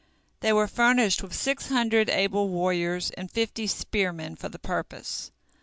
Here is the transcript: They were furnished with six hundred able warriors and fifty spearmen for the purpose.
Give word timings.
They 0.39 0.51
were 0.51 0.67
furnished 0.67 1.21
with 1.21 1.31
six 1.35 1.67
hundred 1.67 2.09
able 2.09 2.49
warriors 2.49 3.11
and 3.11 3.29
fifty 3.29 3.67
spearmen 3.67 4.35
for 4.35 4.49
the 4.49 4.57
purpose. 4.57 5.29